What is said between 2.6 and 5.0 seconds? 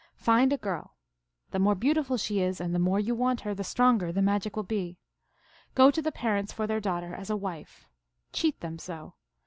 the more you want her, the stronger the magic will be.